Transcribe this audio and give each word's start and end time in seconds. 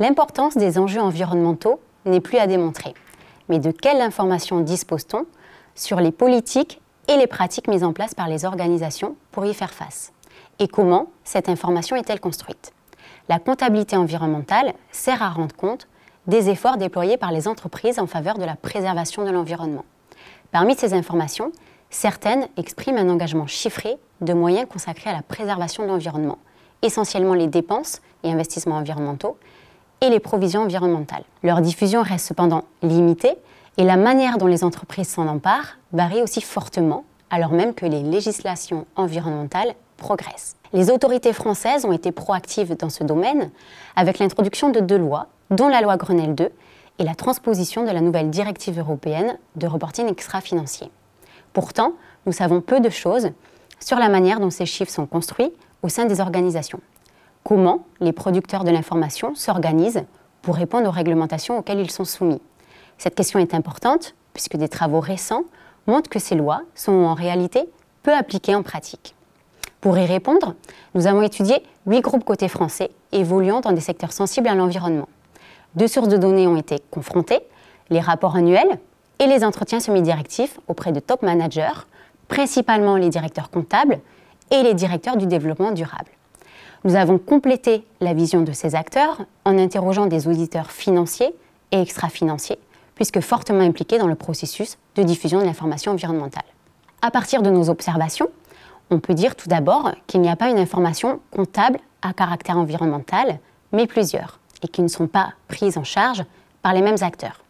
L'importance 0.00 0.56
des 0.56 0.76
enjeux 0.76 1.00
environnementaux 1.00 1.78
n'est 2.04 2.20
plus 2.20 2.38
à 2.38 2.48
démontrer. 2.48 2.94
Mais 3.48 3.60
de 3.60 3.70
quelle 3.70 4.00
information 4.00 4.58
dispose-t-on 4.58 5.24
sur 5.76 6.00
les 6.00 6.10
politiques 6.10 6.80
et 7.06 7.16
les 7.16 7.28
pratiques 7.28 7.68
mises 7.68 7.84
en 7.84 7.92
place 7.92 8.12
par 8.12 8.26
les 8.26 8.44
organisations 8.44 9.14
pour 9.30 9.46
y 9.46 9.54
faire 9.54 9.72
face? 9.72 10.12
Et 10.58 10.66
comment 10.66 11.10
cette 11.22 11.48
information 11.48 11.94
est-elle 11.94 12.18
construite? 12.18 12.72
La 13.28 13.38
comptabilité 13.38 13.96
environnementale 13.96 14.74
sert 14.90 15.22
à 15.22 15.30
rendre 15.30 15.54
compte 15.54 15.86
des 16.26 16.50
efforts 16.50 16.76
déployés 16.76 17.16
par 17.16 17.30
les 17.30 17.46
entreprises 17.46 18.00
en 18.00 18.08
faveur 18.08 18.36
de 18.36 18.44
la 18.44 18.56
préservation 18.56 19.24
de 19.24 19.30
l'environnement. 19.30 19.84
Parmi 20.50 20.74
ces 20.74 20.92
informations, 20.92 21.52
certaines 21.90 22.48
expriment 22.56 22.98
un 22.98 23.10
engagement 23.10 23.46
chiffré 23.46 23.96
de 24.20 24.32
moyens 24.32 24.66
consacrés 24.68 25.10
à 25.10 25.14
la 25.14 25.22
préservation 25.22 25.84
de 25.84 25.88
l'environnement, 25.88 26.38
essentiellement 26.82 27.34
les 27.34 27.46
dépenses 27.46 28.00
et 28.24 28.32
investissements 28.32 28.76
environnementaux 28.76 29.36
et 30.04 30.10
les 30.10 30.20
provisions 30.20 30.62
environnementales. 30.62 31.24
Leur 31.42 31.62
diffusion 31.62 32.02
reste 32.02 32.26
cependant 32.26 32.64
limitée 32.82 33.32
et 33.78 33.84
la 33.84 33.96
manière 33.96 34.36
dont 34.36 34.46
les 34.46 34.62
entreprises 34.62 35.08
s'en 35.08 35.26
emparent 35.26 35.78
varie 35.92 36.20
aussi 36.20 36.42
fortement, 36.42 37.04
alors 37.30 37.52
même 37.52 37.72
que 37.72 37.86
les 37.86 38.02
législations 38.02 38.86
environnementales 38.96 39.74
progressent. 39.96 40.56
Les 40.74 40.90
autorités 40.90 41.32
françaises 41.32 41.86
ont 41.86 41.92
été 41.92 42.12
proactives 42.12 42.76
dans 42.76 42.90
ce 42.90 43.02
domaine 43.02 43.50
avec 43.96 44.18
l'introduction 44.18 44.68
de 44.68 44.80
deux 44.80 44.98
lois, 44.98 45.28
dont 45.50 45.68
la 45.68 45.80
loi 45.80 45.96
Grenelle 45.96 46.34
2 46.34 46.50
et 46.98 47.04
la 47.04 47.14
transposition 47.14 47.84
de 47.84 47.90
la 47.90 48.02
nouvelle 48.02 48.28
directive 48.28 48.78
européenne 48.78 49.38
de 49.56 49.66
reporting 49.66 50.06
extra-financier. 50.08 50.90
Pourtant, 51.54 51.94
nous 52.26 52.32
savons 52.32 52.60
peu 52.60 52.80
de 52.80 52.90
choses 52.90 53.30
sur 53.80 53.98
la 53.98 54.10
manière 54.10 54.38
dont 54.38 54.50
ces 54.50 54.66
chiffres 54.66 54.92
sont 54.92 55.06
construits 55.06 55.52
au 55.82 55.88
sein 55.88 56.04
des 56.04 56.20
organisations. 56.20 56.80
Comment 57.44 57.84
les 58.00 58.12
producteurs 58.12 58.64
de 58.64 58.70
l'information 58.70 59.34
s'organisent 59.34 60.04
pour 60.40 60.56
répondre 60.56 60.88
aux 60.88 60.90
réglementations 60.90 61.58
auxquelles 61.58 61.80
ils 61.80 61.90
sont 61.90 62.06
soumis 62.06 62.40
Cette 62.96 63.14
question 63.14 63.38
est 63.38 63.52
importante 63.52 64.14
puisque 64.32 64.56
des 64.56 64.68
travaux 64.68 65.00
récents 65.00 65.42
montrent 65.86 66.08
que 66.08 66.18
ces 66.18 66.36
lois 66.36 66.62
sont 66.74 66.92
en 66.92 67.12
réalité 67.12 67.68
peu 68.02 68.14
appliquées 68.14 68.54
en 68.54 68.62
pratique. 68.62 69.14
Pour 69.82 69.98
y 69.98 70.06
répondre, 70.06 70.54
nous 70.94 71.06
avons 71.06 71.20
étudié 71.20 71.62
huit 71.86 72.00
groupes 72.00 72.24
côté 72.24 72.48
français 72.48 72.90
évoluant 73.12 73.60
dans 73.60 73.72
des 73.72 73.82
secteurs 73.82 74.12
sensibles 74.12 74.48
à 74.48 74.54
l'environnement. 74.54 75.10
Deux 75.74 75.88
sources 75.88 76.08
de 76.08 76.16
données 76.16 76.46
ont 76.46 76.56
été 76.56 76.78
confrontées, 76.90 77.40
les 77.90 78.00
rapports 78.00 78.36
annuels 78.36 78.78
et 79.18 79.26
les 79.26 79.44
entretiens 79.44 79.80
semi-directifs 79.80 80.58
auprès 80.66 80.92
de 80.92 81.00
top 81.00 81.20
managers, 81.20 81.84
principalement 82.28 82.96
les 82.96 83.10
directeurs 83.10 83.50
comptables 83.50 84.00
et 84.50 84.62
les 84.62 84.72
directeurs 84.72 85.18
du 85.18 85.26
développement 85.26 85.72
durable. 85.72 86.13
Nous 86.84 86.96
avons 86.96 87.16
complété 87.16 87.86
la 88.00 88.12
vision 88.12 88.42
de 88.42 88.52
ces 88.52 88.74
acteurs 88.74 89.22
en 89.46 89.56
interrogeant 89.56 90.04
des 90.04 90.28
auditeurs 90.28 90.70
financiers 90.70 91.34
et 91.72 91.80
extra-financiers, 91.80 92.58
puisque 92.94 93.20
fortement 93.20 93.62
impliqués 93.62 93.98
dans 93.98 94.06
le 94.06 94.14
processus 94.14 94.76
de 94.94 95.02
diffusion 95.02 95.40
de 95.40 95.46
l'information 95.46 95.92
environnementale. 95.92 96.44
À 97.00 97.10
partir 97.10 97.40
de 97.40 97.48
nos 97.48 97.70
observations, 97.70 98.28
on 98.90 99.00
peut 99.00 99.14
dire 99.14 99.34
tout 99.34 99.48
d'abord 99.48 99.92
qu'il 100.06 100.20
n'y 100.20 100.28
a 100.28 100.36
pas 100.36 100.50
une 100.50 100.58
information 100.58 101.20
comptable 101.30 101.78
à 102.02 102.12
caractère 102.12 102.58
environnemental, 102.58 103.38
mais 103.72 103.86
plusieurs, 103.86 104.38
et 104.62 104.68
qui 104.68 104.82
ne 104.82 104.88
sont 104.88 105.06
pas 105.06 105.32
prises 105.48 105.78
en 105.78 105.84
charge 105.84 106.22
par 106.60 106.74
les 106.74 106.82
mêmes 106.82 107.00
acteurs. 107.00 107.40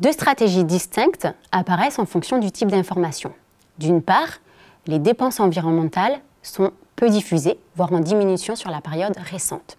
Deux 0.00 0.12
stratégies 0.12 0.64
distinctes 0.64 1.28
apparaissent 1.52 2.00
en 2.00 2.06
fonction 2.06 2.38
du 2.38 2.50
type 2.50 2.72
d'information. 2.72 3.32
D'une 3.78 4.02
part, 4.02 4.40
les 4.88 4.98
dépenses 4.98 5.38
environnementales 5.38 6.18
sont 6.42 6.72
peu 6.98 7.08
diffusées, 7.08 7.58
voire 7.76 7.92
en 7.92 8.00
diminution 8.00 8.56
sur 8.56 8.70
la 8.70 8.80
période 8.80 9.16
récente. 9.30 9.78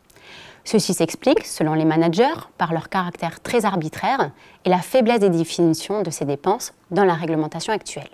Ceci 0.64 0.94
s'explique, 0.94 1.46
selon 1.46 1.74
les 1.74 1.84
managers, 1.84 2.40
par 2.58 2.72
leur 2.72 2.88
caractère 2.88 3.42
très 3.42 3.66
arbitraire 3.66 4.32
et 4.64 4.70
la 4.70 4.78
faiblesse 4.78 5.20
des 5.20 5.30
définitions 5.30 6.02
de 6.02 6.12
ces 6.12 6.24
dépenses 6.24 6.74
dans 6.92 7.04
la 7.04 7.16
réglementation 7.16 7.74
actuelle. 7.74 8.10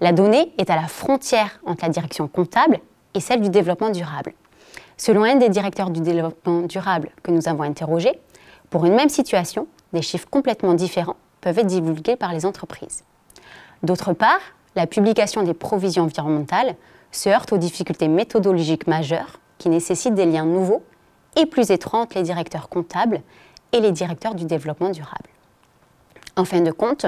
La 0.00 0.12
donnée 0.12 0.52
est 0.58 0.68
à 0.68 0.74
la 0.74 0.88
frontière 0.88 1.60
entre 1.64 1.84
la 1.84 1.90
direction 1.90 2.26
comptable 2.26 2.80
et 3.14 3.20
celle 3.20 3.40
du 3.40 3.50
développement 3.50 3.90
durable. 3.90 4.32
Selon 4.96 5.22
un 5.22 5.36
des 5.36 5.48
directeurs 5.48 5.90
du 5.90 6.00
développement 6.00 6.62
durable 6.62 7.10
que 7.22 7.30
nous 7.30 7.48
avons 7.48 7.62
interrogé, 7.62 8.18
pour 8.68 8.84
une 8.84 8.94
même 8.94 9.08
situation, 9.08 9.68
des 9.92 10.02
chiffres 10.02 10.28
complètement 10.28 10.74
différents 10.74 11.16
peuvent 11.40 11.58
être 11.60 11.66
divulgués 11.66 12.16
par 12.16 12.32
les 12.32 12.46
entreprises. 12.46 13.04
D'autre 13.84 14.12
part, 14.12 14.40
la 14.74 14.88
publication 14.88 15.44
des 15.44 15.54
provisions 15.54 16.04
environnementales 16.04 16.74
se 17.14 17.28
heurte 17.28 17.52
aux 17.52 17.58
difficultés 17.58 18.08
méthodologiques 18.08 18.86
majeures 18.86 19.38
qui 19.58 19.68
nécessitent 19.68 20.14
des 20.14 20.26
liens 20.26 20.44
nouveaux 20.44 20.82
et 21.36 21.46
plus 21.46 21.70
étroits 21.70 22.00
entre 22.00 22.16
les 22.16 22.22
directeurs 22.22 22.68
comptables 22.68 23.20
et 23.72 23.80
les 23.80 23.92
directeurs 23.92 24.34
du 24.34 24.44
développement 24.44 24.90
durable. 24.90 25.28
En 26.36 26.44
fin 26.44 26.60
de 26.60 26.70
compte, 26.70 27.06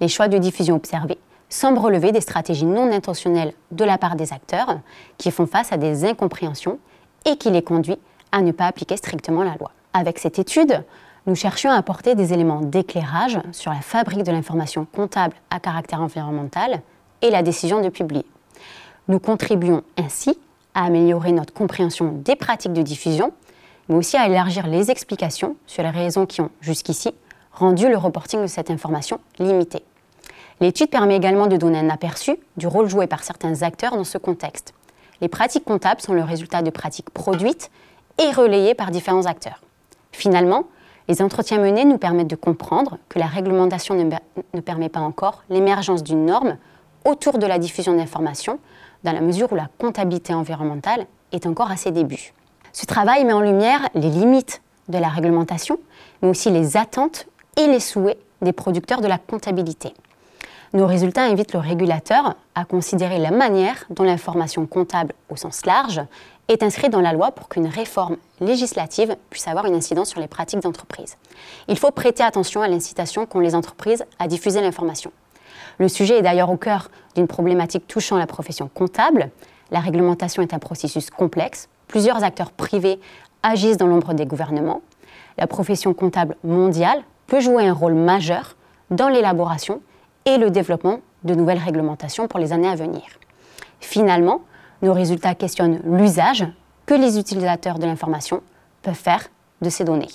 les 0.00 0.08
choix 0.08 0.28
de 0.28 0.38
diffusion 0.38 0.76
observés 0.76 1.18
semblent 1.48 1.78
relever 1.78 2.12
des 2.12 2.20
stratégies 2.20 2.66
non 2.66 2.92
intentionnelles 2.92 3.52
de 3.70 3.84
la 3.84 3.98
part 3.98 4.16
des 4.16 4.32
acteurs 4.32 4.80
qui 5.16 5.30
font 5.30 5.46
face 5.46 5.72
à 5.72 5.76
des 5.76 6.04
incompréhensions 6.04 6.78
et 7.24 7.36
qui 7.36 7.50
les 7.50 7.62
conduit 7.62 7.98
à 8.32 8.42
ne 8.42 8.52
pas 8.52 8.66
appliquer 8.66 8.96
strictement 8.96 9.42
la 9.42 9.54
loi. 9.54 9.70
Avec 9.92 10.18
cette 10.18 10.38
étude, 10.38 10.84
nous 11.26 11.34
cherchions 11.34 11.70
à 11.70 11.76
apporter 11.76 12.14
des 12.14 12.32
éléments 12.32 12.60
d'éclairage 12.60 13.38
sur 13.52 13.72
la 13.72 13.80
fabrique 13.80 14.24
de 14.24 14.32
l'information 14.32 14.84
comptable 14.84 15.34
à 15.50 15.58
caractère 15.58 16.00
environnemental 16.00 16.82
et 17.22 17.30
la 17.30 17.42
décision 17.42 17.80
de 17.80 17.88
publier. 17.88 18.26
Nous 19.08 19.20
contribuons 19.20 19.82
ainsi 19.96 20.36
à 20.74 20.84
améliorer 20.84 21.32
notre 21.32 21.52
compréhension 21.52 22.12
des 22.12 22.34
pratiques 22.34 22.72
de 22.72 22.82
diffusion, 22.82 23.32
mais 23.88 23.94
aussi 23.94 24.16
à 24.16 24.26
élargir 24.26 24.66
les 24.66 24.90
explications 24.90 25.56
sur 25.66 25.84
les 25.84 25.90
raisons 25.90 26.26
qui 26.26 26.40
ont, 26.40 26.50
jusqu'ici, 26.60 27.14
rendu 27.52 27.88
le 27.88 27.96
reporting 27.96 28.42
de 28.42 28.46
cette 28.48 28.70
information 28.70 29.20
limité. 29.38 29.82
L'étude 30.60 30.90
permet 30.90 31.16
également 31.16 31.46
de 31.46 31.56
donner 31.56 31.78
un 31.78 31.88
aperçu 31.88 32.36
du 32.56 32.66
rôle 32.66 32.88
joué 32.88 33.06
par 33.06 33.22
certains 33.22 33.62
acteurs 33.62 33.96
dans 33.96 34.04
ce 34.04 34.18
contexte. 34.18 34.74
Les 35.20 35.28
pratiques 35.28 35.64
comptables 35.64 36.00
sont 36.00 36.12
le 36.12 36.22
résultat 36.22 36.62
de 36.62 36.70
pratiques 36.70 37.10
produites 37.10 37.70
et 38.18 38.32
relayées 38.32 38.74
par 38.74 38.90
différents 38.90 39.26
acteurs. 39.26 39.62
Finalement, 40.12 40.64
les 41.08 41.22
entretiens 41.22 41.58
menés 41.58 41.84
nous 41.84 41.98
permettent 41.98 42.26
de 42.26 42.36
comprendre 42.36 42.98
que 43.08 43.18
la 43.18 43.26
réglementation 43.26 43.94
ne, 43.94 44.60
permet 44.60 44.88
pas 44.88 45.00
encore 45.00 45.44
l'émergence 45.48 46.02
d'une 46.02 46.26
norme 46.26 46.56
autour 47.04 47.38
de 47.38 47.46
la 47.46 47.58
diffusion 47.58 47.94
d'informations, 47.94 48.58
dans 49.06 49.12
la 49.12 49.20
mesure 49.20 49.52
où 49.52 49.54
la 49.54 49.68
comptabilité 49.78 50.34
environnementale 50.34 51.06
est 51.30 51.46
encore 51.46 51.70
à 51.70 51.76
ses 51.76 51.92
débuts. 51.92 52.34
Ce 52.72 52.86
travail 52.86 53.24
met 53.24 53.32
en 53.32 53.40
lumière 53.40 53.88
les 53.94 54.10
limites 54.10 54.60
de 54.88 54.98
la 54.98 55.08
réglementation, 55.08 55.78
mais 56.20 56.28
aussi 56.28 56.50
les 56.50 56.76
attentes 56.76 57.26
et 57.56 57.68
les 57.68 57.80
souhaits 57.80 58.18
des 58.42 58.52
producteurs 58.52 59.00
de 59.00 59.06
la 59.06 59.18
comptabilité. 59.18 59.94
Nos 60.72 60.86
résultats 60.86 61.22
invitent 61.22 61.52
le 61.52 61.60
régulateur 61.60 62.34
à 62.56 62.64
considérer 62.64 63.18
la 63.18 63.30
manière 63.30 63.84
dont 63.90 64.02
l'information 64.02 64.66
comptable 64.66 65.14
au 65.30 65.36
sens 65.36 65.64
large 65.64 66.02
est 66.48 66.64
inscrite 66.64 66.90
dans 66.90 67.00
la 67.00 67.12
loi 67.12 67.30
pour 67.30 67.48
qu'une 67.48 67.68
réforme 67.68 68.16
législative 68.40 69.16
puisse 69.30 69.46
avoir 69.46 69.66
une 69.66 69.74
incidence 69.74 70.10
sur 70.10 70.20
les 70.20 70.26
pratiques 70.28 70.60
d'entreprise. 70.60 71.16
Il 71.68 71.78
faut 71.78 71.92
prêter 71.92 72.24
attention 72.24 72.60
à 72.60 72.68
l'incitation 72.68 73.24
qu'ont 73.24 73.40
les 73.40 73.54
entreprises 73.54 74.04
à 74.18 74.26
diffuser 74.26 74.60
l'information. 74.60 75.12
Le 75.78 75.88
sujet 75.88 76.18
est 76.18 76.22
d'ailleurs 76.22 76.50
au 76.50 76.56
cœur 76.56 76.90
d'une 77.14 77.26
problématique 77.26 77.86
touchant 77.86 78.16
la 78.16 78.26
profession 78.26 78.70
comptable. 78.72 79.30
La 79.70 79.80
réglementation 79.80 80.42
est 80.42 80.54
un 80.54 80.58
processus 80.58 81.10
complexe. 81.10 81.68
Plusieurs 81.88 82.24
acteurs 82.24 82.50
privés 82.50 82.98
agissent 83.42 83.76
dans 83.76 83.86
l'ombre 83.86 84.14
des 84.14 84.26
gouvernements. 84.26 84.82
La 85.38 85.46
profession 85.46 85.92
comptable 85.94 86.36
mondiale 86.44 87.02
peut 87.26 87.40
jouer 87.40 87.66
un 87.66 87.72
rôle 87.72 87.94
majeur 87.94 88.56
dans 88.90 89.08
l'élaboration 89.08 89.80
et 90.24 90.38
le 90.38 90.50
développement 90.50 91.00
de 91.24 91.34
nouvelles 91.34 91.58
réglementations 91.58 92.28
pour 92.28 92.38
les 92.38 92.52
années 92.52 92.68
à 92.68 92.74
venir. 92.74 93.02
Finalement, 93.80 94.42
nos 94.82 94.92
résultats 94.92 95.34
questionnent 95.34 95.80
l'usage 95.84 96.46
que 96.86 96.94
les 96.94 97.18
utilisateurs 97.18 97.78
de 97.78 97.86
l'information 97.86 98.42
peuvent 98.82 98.94
faire 98.94 99.26
de 99.60 99.70
ces 99.70 99.84
données. 99.84 100.08